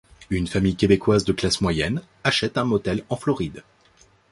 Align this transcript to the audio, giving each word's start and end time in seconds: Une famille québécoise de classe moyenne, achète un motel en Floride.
Une 0.31 0.47
famille 0.47 0.75
québécoise 0.75 1.25
de 1.25 1.31
classe 1.31 1.61
moyenne, 1.61 2.01
achète 2.23 2.57
un 2.57 2.63
motel 2.65 3.03
en 3.09 3.15
Floride. 3.17 3.61